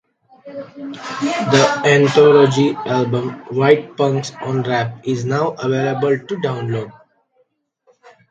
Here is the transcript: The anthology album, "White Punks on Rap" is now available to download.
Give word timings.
The 0.47 1.81
anthology 1.85 2.73
album, 2.73 3.29
"White 3.55 3.95
Punks 3.95 4.31
on 4.41 4.63
Rap" 4.63 5.07
is 5.07 5.25
now 5.25 5.49
available 5.51 6.17
to 6.17 6.35
download. 6.37 6.91